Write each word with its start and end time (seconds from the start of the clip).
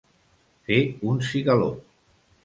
Fer 0.69 0.77
un 1.11 1.21
cigaló. 1.27 1.67